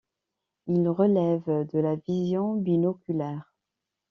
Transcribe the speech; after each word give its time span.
Ils 0.65 0.89
relèvent 0.89 1.67
de 1.71 1.77
la 1.79 1.95
vision 1.95 2.55
binoculaire. 2.55 3.53